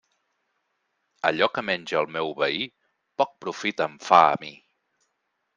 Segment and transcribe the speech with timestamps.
[1.31, 2.65] Allò que menja el meu veí,
[3.23, 4.55] poc profit em fa a mi.